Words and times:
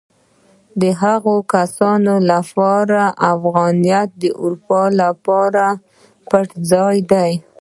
د 0.81 0.83
هغو 1.01 1.35
کسانو 1.53 2.15
لپاره 2.31 3.01
افغانیت 3.33 4.09
د 4.21 4.23
اروپا 4.41 4.83
لپاره 5.01 5.65
پټنځای 6.29 6.97
دی. 7.11 7.31